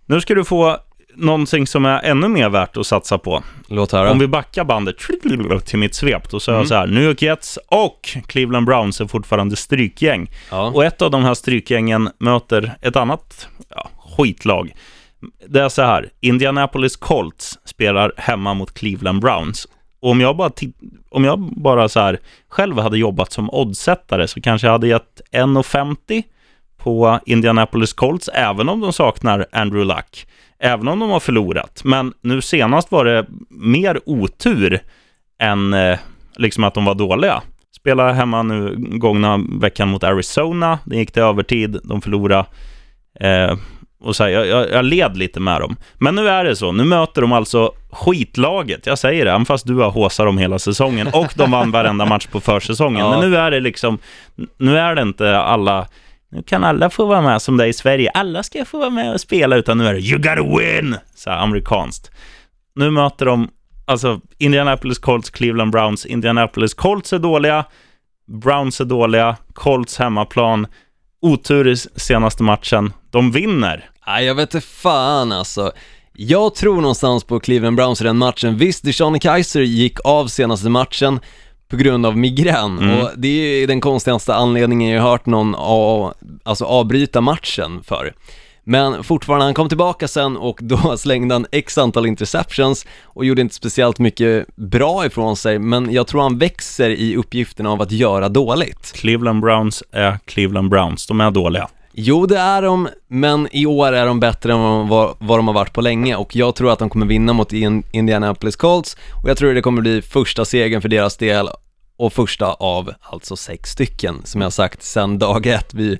[0.06, 0.78] Nu ska du få
[1.16, 3.44] någonting som är ännu mer värt att satsa på.
[3.68, 4.12] Låt höra.
[4.12, 4.96] Om vi backar bandet
[5.66, 6.60] till mitt svep, då sa Mm.
[6.62, 10.32] jag så här, New York Jets och Cleveland Browns är fortfarande strykgäng.
[10.52, 10.72] Ja.
[10.74, 14.74] Och ett av de här strykgängen möter ett annat ja, skitlag.
[15.48, 19.68] Det är så här, Indianapolis Colts spelar hemma mot Cleveland Browns.
[20.02, 20.52] Och om jag bara,
[21.10, 25.22] om jag bara så här, själv hade jobbat som oddsättare så kanske jag hade gett
[25.32, 26.24] 1,50
[26.78, 30.28] på Indianapolis Colts, även om de saknar Andrew Luck.
[30.60, 31.82] Även om de har förlorat.
[31.84, 34.80] Men nu senast var det mer otur
[35.40, 36.00] än eh,
[36.36, 37.42] liksom att de var dåliga.
[37.76, 40.80] Spelade hemma nu gångna veckan mot Arizona.
[40.86, 41.80] Det gick till övertid.
[41.84, 42.46] De förlorade.
[43.20, 43.58] Eh,
[44.02, 45.76] och så här, jag, jag, jag led lite med dem.
[45.98, 46.72] Men nu är det så.
[46.72, 48.86] Nu möter de alltså skitlaget.
[48.86, 51.08] Jag säger det, även fast du har håsat dem hela säsongen.
[51.14, 53.00] Och de vann varenda match på försäsongen.
[53.06, 53.20] Ja.
[53.20, 54.00] Men nu är det liksom,
[54.58, 55.88] nu är det inte alla
[56.32, 58.12] nu kan alla få vara med som det är i Sverige.
[58.14, 60.96] Alla ska få vara med och spela, utan nu är det you gotta win!
[61.16, 62.12] Så här amerikanskt.
[62.76, 63.50] Nu möter de,
[63.86, 66.06] alltså Indianapolis Colts, Cleveland Browns.
[66.06, 67.66] Indianapolis Colts är dåliga,
[68.28, 70.68] Browns är dåliga, Colts hemmaplan.
[71.22, 72.94] Otur i senaste matchen.
[73.12, 73.90] De vinner.
[74.08, 75.72] Nej, jag vet inte fan alltså.
[76.14, 78.58] Jag tror någonstans på Cleveland Browns i den matchen.
[78.58, 81.20] Visst, Deshaun Kaiser gick av senaste matchen
[81.70, 83.28] på grund av migrän och det
[83.64, 88.14] är den konstigaste anledningen jag har hört någon av, alltså avbryta matchen för.
[88.70, 93.42] Men fortfarande, han kom tillbaka sen och då slängde han x antal interceptions och gjorde
[93.42, 97.92] inte speciellt mycket bra ifrån sig, men jag tror han växer i uppgiften av att
[97.92, 98.92] göra dåligt.
[98.96, 101.08] Cleveland Browns är Cleveland Browns.
[101.08, 101.68] De är dåliga.
[101.94, 105.40] Jo, det är de, men i år är de bättre än vad de, var, vad
[105.40, 108.56] de har varit på länge och jag tror att de kommer vinna mot In- Indianapolis
[108.56, 111.50] Colts och jag tror det kommer bli första segern för deras del
[111.98, 116.00] och första av alltså sex stycken som jag sagt sedan dag ett vid,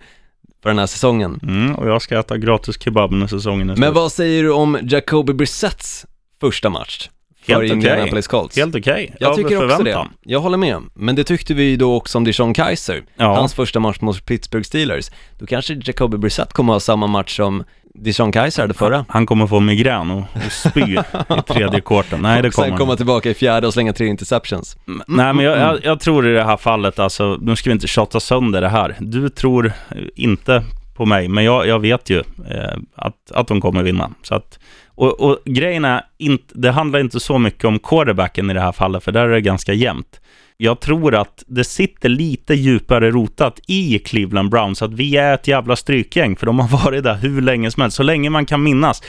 [0.64, 1.40] för den här säsongen.
[1.44, 3.96] Mm, och jag ska äta gratis kebab när säsongen är Men slut.
[3.96, 6.06] vad säger du om Jacoby Brissetts
[6.40, 7.10] första match
[7.46, 7.72] för Helt.
[7.72, 8.58] Indianapolis Colts?
[8.58, 9.16] Helt okej.
[9.20, 10.08] Jag Över tycker också det.
[10.24, 10.82] Jag håller med.
[10.94, 13.04] Men det tyckte vi då också om Deshaun Kaiser.
[13.16, 13.36] Ja.
[13.36, 15.10] Hans första match mot Pittsburgh Steelers.
[15.40, 19.06] Då kanske Jacoby Brissett kommer ha samma match som Deshaun Kaiser hade förra.
[19.10, 22.22] Han kommer få migrän och, och spy i tredje kvarten.
[22.22, 24.78] Nej, det kommer sen han komma tillbaka i fjärde och slänga tre interceptions.
[25.08, 27.88] Nej, men jag, jag, jag tror i det här fallet, alltså, nu ska vi inte
[27.88, 28.96] tjata sönder det här.
[29.00, 29.72] Du tror
[30.16, 30.64] inte
[30.96, 34.12] på mig, men jag, jag vet ju eh, att, att de kommer vinna.
[34.22, 38.54] Så att, och, och grejen är, inte, det handlar inte så mycket om quarterbacken i
[38.54, 40.22] det här fallet, för där är det ganska jämnt.
[40.62, 45.48] Jag tror att det sitter lite djupare rotat i Cleveland Browns, att vi är ett
[45.48, 48.64] jävla strykgäng, för de har varit där hur länge som helst, så länge man kan
[48.64, 49.04] minnas.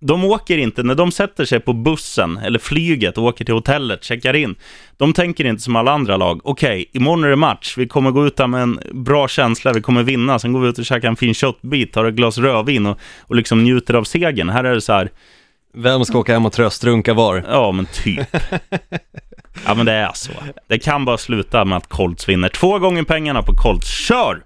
[0.00, 4.04] De åker inte, när de sätter sig på bussen eller flyget och åker till hotellet,
[4.04, 4.54] checkar in,
[4.96, 6.40] de tänker inte som alla andra lag.
[6.44, 9.80] Okej, imorgon är det match, vi kommer gå ut där med en bra känsla, vi
[9.80, 12.86] kommer vinna, sen går vi ut och käkar en fin köttbit, tar ett glas rödvin
[12.86, 14.48] och, och liksom njuter av segern.
[14.48, 15.10] Här är det så här,
[15.74, 17.44] Vem ska åka hem och tröstrunka var?
[17.48, 18.36] Ja, men typ.
[19.66, 20.32] ja, men det är så.
[20.68, 22.48] Det kan bara sluta med att Colts vinner.
[22.48, 23.88] Två gånger pengarna på Colts.
[23.88, 24.42] Kör!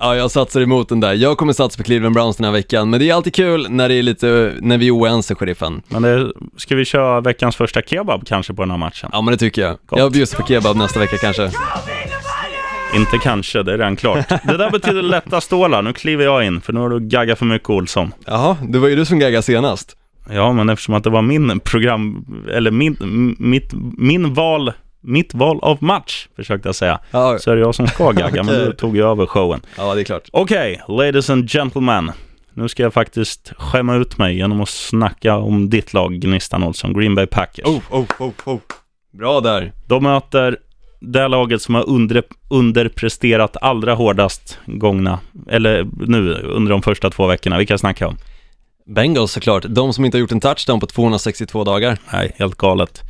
[0.00, 1.14] Ja, jag satsar emot den där.
[1.14, 3.88] Jag kommer satsa på Cleveland Browns den här veckan, men det är alltid kul när
[3.88, 5.82] det är lite, när vi är oense, sheriffen.
[5.88, 9.10] Men det, ska vi köra veckans första kebab kanske på den här matchen?
[9.12, 9.76] Ja, men det tycker jag.
[9.86, 9.98] Gott.
[9.98, 11.50] Jag bjuder på kebab nästa vecka kanske.
[12.96, 14.28] Inte kanske, det är redan klart.
[14.28, 15.82] Det där betyder lätta stålar.
[15.82, 18.12] Nu kliver jag in, för nu har du gaggat för mycket Olsson.
[18.26, 19.96] Jaha, det var ju du som gaggade senast.
[20.30, 22.96] Ja, men eftersom att det var min program, eller min,
[23.38, 27.74] mitt, min val, mitt val av match, försökte jag säga, Ja, så är det jag
[27.74, 28.66] som ska gagga, men Okej.
[28.66, 29.60] du tog ju över showen.
[29.76, 30.28] ja det är klart.
[30.32, 32.12] Okej, ladies and gentlemen.
[32.54, 36.92] Nu ska jag faktiskt skämma ut mig genom att snacka om ditt lag, Gnistan Olsson,
[36.92, 37.64] Green Bay Packers.
[37.66, 38.58] Oh, oh, oh, oh.
[39.12, 39.72] Bra där.
[39.86, 40.56] De möter
[41.00, 47.26] det laget som har under, underpresterat allra hårdast gångna, eller nu under de första två
[47.26, 47.58] veckorna.
[47.58, 48.18] Vilka snackar jag om?
[48.86, 51.98] Bengals såklart, de som inte har gjort en touchdown på 262 dagar.
[52.12, 53.02] Nej, helt galet.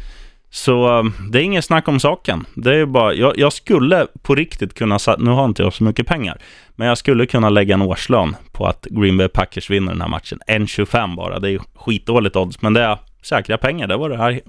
[0.51, 2.47] Så um, det är ingen snack om saken.
[2.55, 6.07] Det är bara, jag, jag skulle på riktigt kunna, nu har inte jag så mycket
[6.07, 6.39] pengar,
[6.77, 10.09] men jag skulle kunna lägga en årslön på att Green Bay Packers vinner den här
[10.09, 10.39] matchen.
[10.49, 13.87] 1,25 bara, det är ju skitdåligt odds, men det är säkra pengar.
[13.87, 14.41] Det var det här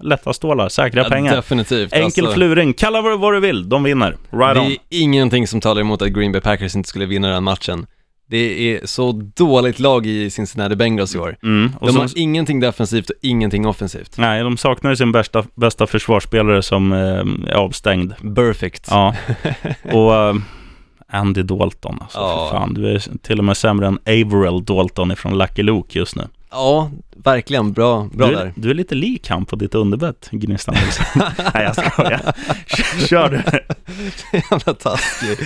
[0.00, 1.36] lätta stålar, säkra Ja, pengar.
[1.36, 1.92] definitivt.
[1.92, 4.16] Enkel Alltså, fluring, kalla vad, du vill, de vinner.
[4.30, 4.66] Right Det on.
[4.66, 7.86] är ingenting som talar emot att Green Bay Packers inte skulle vinna den matchen.
[8.30, 11.36] Det är så dåligt lag i Cincinnati Bengals i år.
[11.42, 11.72] Mm.
[11.80, 14.18] De så, har ingenting defensivt och ingenting offensivt.
[14.18, 18.12] nej, de saknar ju sin bästa, bästa försvarsspelare som eh, är avstängd.
[18.34, 18.86] Perfect.
[18.90, 19.14] Ja,
[19.92, 20.34] och eh,
[21.08, 22.48] Andy Dalton alltså, Ja.
[22.50, 22.74] för fan.
[22.74, 26.22] Du är till och med sämre än Averill Dalton ifrån Lucky Luke just nu.
[26.50, 27.72] Ja, verkligen.
[27.72, 28.42] Bra, bra du, där.
[28.46, 30.74] är, du är lite lik han på ditt underbett, Gnistan.
[31.54, 32.20] Nej, jag skojar.
[33.06, 33.42] Kör du.
[34.50, 35.38] Jävla taskig.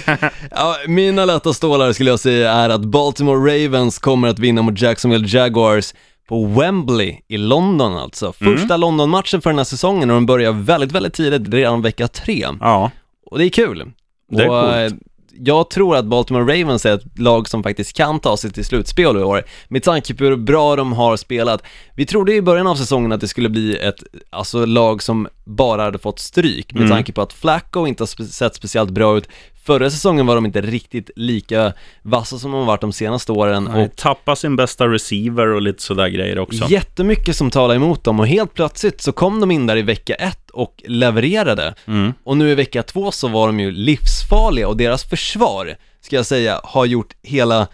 [0.51, 4.81] Ja, mina lätta stålar skulle jag säga är att Baltimore Ravens kommer att vinna mot
[4.81, 5.95] Jacksonville Jaguars
[6.29, 8.33] på Wembley i London alltså.
[8.33, 12.47] Första London-matchen för den här säsongen och den börjar väldigt, väldigt tidigt, redan vecka tre.
[12.61, 12.91] Ja,
[13.27, 13.91] Och det är kul.
[14.31, 15.03] Det är och, coolt.
[15.39, 19.17] Jag tror att Baltimore Ravens är ett lag som faktiskt kan ta sig till slutspel
[19.17, 21.63] i år, med tanke på hur bra de har spelat.
[21.95, 25.83] Vi trodde i början av säsongen att det skulle bli ett, alltså lag som bara
[25.83, 26.91] hade fått stryk, med Mm.
[26.97, 29.29] tanke på att Flacco inte har sett speciellt bra ut.
[29.67, 31.73] Förra säsongen var de inte riktigt lika
[32.03, 35.63] vassa som de har varit de senaste åren Nej, och tappa sin bästa receiver och
[35.63, 36.65] lite sådär grejer också.
[36.69, 40.15] jättemycket som talar emot dem och helt plötsligt så kom de in där i vecka
[40.15, 41.75] ett och levererade.
[41.87, 42.13] Mm.
[42.25, 46.27] Och nu i vecka två så var de ju livsfarliga och deras försvar, ska jag
[46.27, 47.67] säga, har gjort hela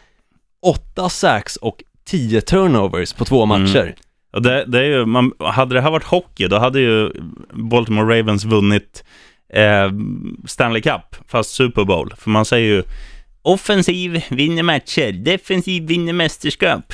[0.63, 3.63] åtta sacks och tio turnovers på två Mm.
[3.63, 3.95] matcher.
[4.33, 7.11] Och det, det är ju, man, hade det här varit hockey, då hade ju
[7.53, 9.05] Baltimore Ravens vunnit
[9.53, 9.91] eh,
[10.47, 12.15] Stanley Cup, fast Super Bowl.
[12.17, 12.83] För man säger ju
[13.43, 16.93] offensiv vinner matcher, defensiv vinner mästerskap.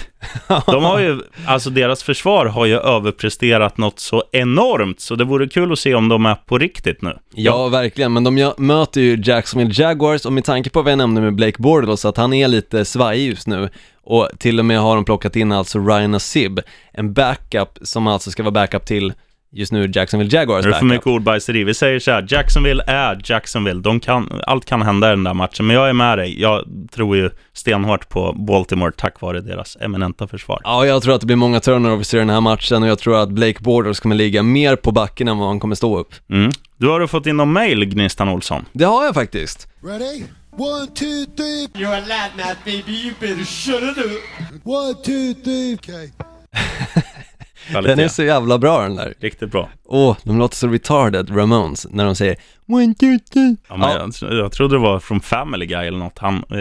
[0.67, 5.49] De har ju, alltså deras försvar har ju överpresterat något så enormt, så det vore
[5.49, 7.19] kul att se om de är på riktigt nu.
[7.35, 11.21] Ja, verkligen, men de möter ju Jacksonville Jaguars och med tanke på vad jag nämnde
[11.21, 13.69] med Blake Bortles, att han är lite svajig just nu
[14.03, 16.61] och till och med har de plockat in alltså Ryan Asib,
[16.93, 19.13] en backup som alltså ska vara backup till
[19.57, 20.91] just nu Jacksonville Jaguars Det är för backup.
[20.91, 21.65] mycket ordbajseri.
[21.65, 23.81] Vi säger så här, Jacksonville är Jacksonville.
[23.81, 26.41] De kan, allt kan hända i den där matchen, men jag är med dig.
[26.41, 30.61] Jag tror ju stenhårt på Baltimore tack vare deras eminenta försvar.
[30.65, 33.23] Ja, jag tror att det blir många turnovers i den här matchen och jag tror
[33.23, 36.15] att Blake Bortles kommer ligga mer på backen än vad han kommer stå upp.
[36.31, 36.51] Mm.
[36.77, 38.65] Du har du fått in någon mail, Gnistan Olsson?
[38.73, 39.69] Det har jag faktiskt.
[39.85, 40.23] Ready?
[40.59, 41.69] One, two, three.
[41.75, 42.93] You're a lad now, baby.
[42.93, 44.21] You better shut it up.
[44.65, 45.75] One, two, three.
[45.75, 46.11] Okay.
[47.73, 49.15] Den är så jävla bra den där.
[49.21, 49.69] Riktigt bra.
[49.85, 52.37] Åh, de låter så retarded, Ramones, när de säger
[52.69, 53.57] One, two, three.
[53.69, 54.11] Ja, men Ja.
[54.21, 56.19] Jag, jag trodde det var från Family Guy eller något.
[56.19, 56.59] Han, eh,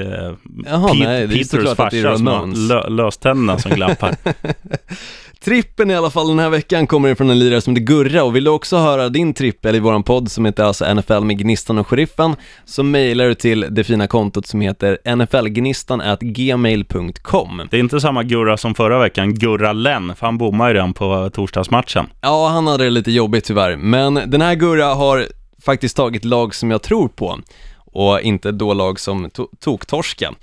[0.66, 4.16] Jaha, Pete- nej, det är farsa som har lö, löständerna som glappar.
[5.46, 8.24] Trippen i alla fall den här veckan kommer ifrån en lirare som heter Gurra.
[8.24, 11.38] Och vill du också höra din trippel i våran podd som heter alltså NFL med
[11.38, 17.62] Gnistan och Sheriffen så mejlar du till det fina kontot som heter nflgnistan at gmail.com
[17.72, 20.94] Det är inte samma Gurra som förra veckan, Gurra Len, för han bommade ju redan
[20.94, 22.06] på torsdagsmatchen.
[22.22, 25.26] Ja, han hade det lite jobbigt tyvärr, men den här Gurra har
[25.66, 27.40] faktiskt tagit lag som jag tror på
[27.78, 30.34] och inte då lag som to- toktorska,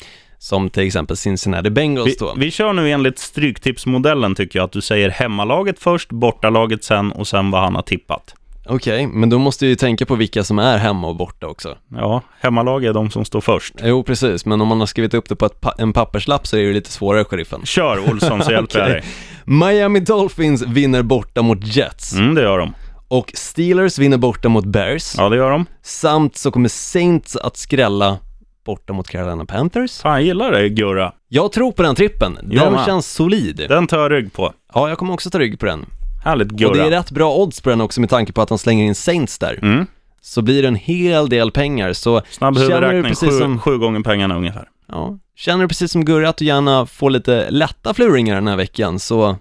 [0.43, 2.35] som till exempel Cincinnati Bengals då.
[2.37, 7.27] vi kör nu enligt Stryktipsmodellen tycker jag, att du säger hemmalaget först, bortalaget sen och
[7.29, 8.35] sen vad han har tippat.
[8.67, 11.77] Okej, men då måste jag ju tänka på vilka som är hemma och borta också.
[11.89, 13.75] Ja, hemmalag är de som står först.
[13.83, 16.57] Jo, precis, men om man har skrivit upp det på ett pa- en papperslapp så
[16.57, 17.61] är det ju lite svårare, sheriffen.
[17.65, 19.01] Kör Olsson så hjälper jag Okej.
[19.01, 19.05] dig.
[19.45, 22.75] Miami Dolphins vinner borta mot Jets Mm, det gör de.
[23.09, 25.67] och Steelers vinner borta mot Bears Ja, det gör de.
[25.83, 28.19] samt så kommer Saints att skrälla
[28.65, 30.01] borta mot Carolina Panthers.
[30.01, 31.13] Fan, jag gillar det Gurra.
[31.29, 32.85] Jag tror på den trippen, den med.
[32.87, 33.57] känns solid.
[33.69, 34.53] Den tar jag rygg på.
[34.75, 35.87] Ja, jag kommer också ta rygg på den.
[36.25, 36.85] Härligt Och det Gurra.
[36.87, 39.39] är rätt bra odds på den också med tanke på att de slänger in Saints
[39.39, 39.59] där.
[39.63, 39.87] Mm.
[40.21, 44.01] Så blir det en hel del pengar, så Snabb huvudräkning, precis sju, som, sju gånger
[44.01, 44.69] pengarna ungefär.
[44.89, 48.57] ja, känner du precis som Gurra att du gärna får lite lätta fluringar den här
[48.57, 49.37] veckan, så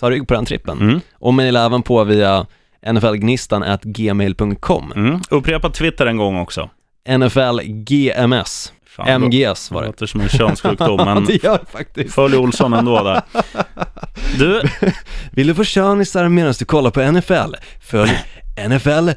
[0.00, 0.80] ta rygg på den trippen.
[0.80, 1.00] Mm.
[1.12, 2.46] Och mejla även på via
[2.92, 5.20] nflgnistan at gmail.com Mm.
[5.30, 6.70] Upprepa Twitter en gång också.
[7.08, 9.90] NFLGMS Fan, MGS var Det det.
[9.90, 12.14] låter som en könssjukdom, men det gör faktiskt.
[12.14, 13.22] följ Olsson ändå där.
[14.38, 14.62] Du,
[15.32, 17.54] Vill du få könisar medan du kollar på NFL?
[17.80, 18.10] Följ
[18.68, 19.10] NFL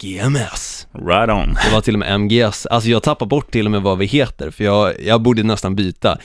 [0.00, 0.86] GMS.
[1.08, 1.54] right on.
[1.64, 4.06] Det var till och med MGS, alltså jag tappar bort till och med vad vi
[4.06, 6.18] heter för jag, jag borde nästan byta.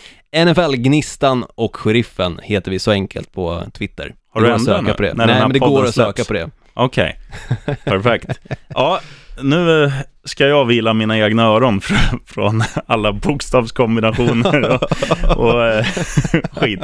[0.46, 4.14] NFL Gnistan och Sheriffen heter vi så enkelt på Twitter.
[4.34, 5.14] Har Det du ändrat söka nu, på det.
[5.14, 6.50] när Nej men det går att söka på det.
[6.74, 7.20] Okej,
[7.86, 8.40] perfekt.
[8.68, 9.00] Ja,
[9.42, 9.92] nu eh,
[10.26, 15.86] ska jag vila mina egna öron fr- från alla bokstavskombinationer och, och eh,
[16.52, 16.80] skit.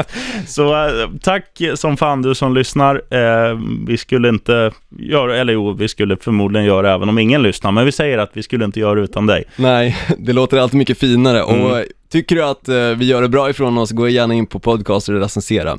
[0.47, 2.95] Så eh, tack som fan du som lyssnar.
[3.13, 7.71] Eh, Vi skulle inte göra, eller jo, vi skulle förmodligen göra även om ingen lyssnar,
[7.71, 9.43] men vi säger att vi skulle inte göra utan dig.
[9.55, 11.85] Nej, det låter alltid mycket finare och Mm.
[12.11, 15.19] tycker du att vi gör det bra ifrån oss, gå gärna in på podcaster och
[15.21, 15.77] recensera.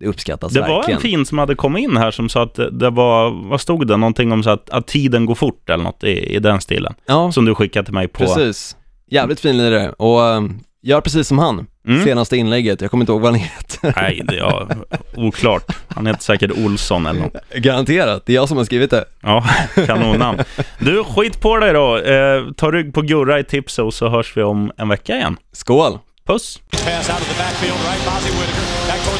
[0.00, 0.96] Det uppskattas Det var verkligen.
[0.98, 3.86] en fin som hade kommit in här som sa att det- det var, vad stod
[3.86, 6.94] det, någonting om så att, att tiden går fort eller något i, i den stilen.
[7.06, 8.18] Ja, Som du skickade till mig på.
[8.24, 8.76] precis.
[9.10, 10.42] Jävligt fin lirare och eh,
[10.82, 11.66] gör precis som han.
[11.88, 12.04] Mm.
[12.04, 13.92] Senaste inlägget, jag kommer inte ihåg vad han heter.
[13.96, 14.76] Nej, det är
[15.16, 15.64] oklart.
[15.88, 17.34] Han heter säkert Olsson eller något.
[17.54, 19.04] Garanterat, det är jag som har skrivit det.
[19.22, 19.44] Ja,
[19.86, 20.38] kanonnamn.
[20.78, 21.96] Du, skit på dig då.
[21.98, 25.36] Eh, ta rygg på Gurra i tipset och så hörs vi om en vecka igen.
[25.52, 25.98] Skål!
[26.26, 26.60] Puss!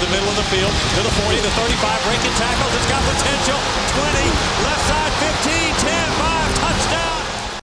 [0.01, 2.73] The middle of the field to the 40, the 35, breaking tackles.
[2.77, 3.59] It's got potential.
[3.99, 4.31] 20,
[4.63, 5.08] left side.